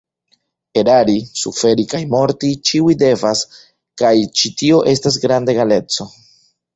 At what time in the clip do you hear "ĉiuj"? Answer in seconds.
2.69-2.95